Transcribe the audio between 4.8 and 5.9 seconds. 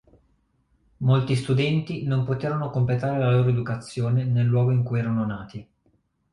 cui erano nati.